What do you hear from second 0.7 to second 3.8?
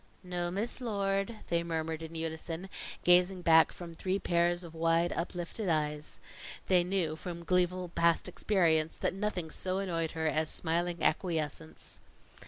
Lord," they murmured in unison, gazing back